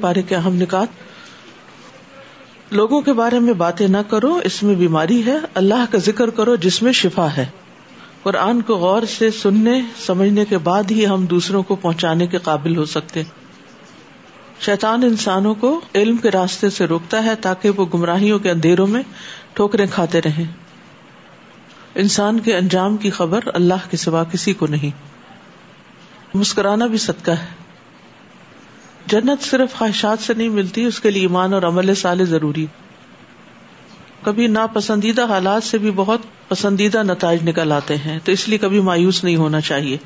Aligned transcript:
بارے 0.00 0.22
کے 0.22 0.34
اہم 0.36 0.54
نکات 0.54 0.88
لوگوں 2.70 3.00
کے 3.00 3.12
بارے 3.12 3.38
میں 3.38 3.52
باتیں 3.52 3.88
نہ 3.88 3.96
کرو، 4.08 4.40
اس 4.44 4.62
میں 4.62 4.74
بیماری 4.74 5.26
ہے، 5.26 5.36
اللہ 5.54 5.84
کا 5.90 5.98
ذکر 5.98 6.30
کرو 6.30 6.56
جس 6.56 6.82
میں 6.82 6.92
شفا 6.92 7.28
ہے۔ 7.36 7.46
قرآن 8.22 8.60
کو 8.60 8.76
غور 8.76 9.02
سے 9.02 9.30
سننے، 9.30 9.82
سمجھنے 10.06 10.44
کے 10.44 10.58
بعد 10.58 10.90
ہی 10.90 11.06
ہم 11.06 11.26
دوسروں 11.26 11.62
کو 11.62 11.76
پہنچانے 11.76 12.26
کے 12.26 12.38
قابل 12.38 12.76
ہو 12.76 12.84
سکتے۔ 12.84 13.22
شیطان 14.60 15.02
انسانوں 15.02 15.54
کو 15.54 15.80
علم 15.94 16.16
کے 16.16 16.30
راستے 16.30 16.70
سے 16.70 16.86
روکتا 16.86 17.24
ہے 17.24 17.34
تاکہ 17.34 17.70
وہ 17.70 17.86
گمراہیوں 17.94 18.38
کے 18.38 18.50
اندھیروں 18.50 18.86
میں 18.86 19.02
ٹھوکرے 19.52 19.86
کھاتے 19.86 20.20
رہیں۔ 20.20 20.44
انسان 21.94 22.40
کے 22.40 22.56
انجام 22.56 22.96
کی 22.96 23.10
خبر 23.10 23.40
اللہ 23.54 23.90
کے 23.90 23.96
سوا 23.96 24.24
کسی 24.24 24.52
کو 24.52 24.66
نہیں۔ 24.66 24.90
مسکرانا 26.34 26.86
بھی 26.86 26.98
صدقہ 26.98 27.30
ہے۔ 27.30 27.67
جنت 29.08 29.44
صرف 29.44 29.74
خواہشات 29.74 30.18
سے 30.18 30.34
نہیں 30.34 30.48
ملتی، 30.48 30.84
اس 30.84 31.00
کے 31.00 31.10
لیے 31.10 31.22
ایمان 31.22 31.52
اور 31.52 31.62
عمل 31.62 31.94
سال 31.94 32.24
ضروری۔ 32.24 32.66
کبھی 34.22 34.46
ناپسندیدہ 34.46 35.24
حالات 35.24 35.62
سے 35.62 35.78
بھی 35.78 35.90
بہت 35.90 36.20
پسندیدہ 36.48 37.02
نتائج 37.02 37.48
نکل 37.48 37.72
آتے 37.72 37.96
ہیں، 37.96 38.18
تو 38.24 38.32
اس 38.32 38.48
لیے 38.48 38.58
کبھی 38.58 38.80
مایوس 38.80 39.24
نہیں 39.24 39.36
ہونا 39.36 39.60
چاہیے۔ 39.60 39.96